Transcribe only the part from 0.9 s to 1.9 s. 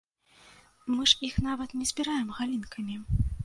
Мы ж іх нават не